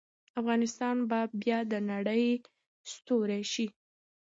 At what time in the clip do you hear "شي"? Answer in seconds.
3.53-3.67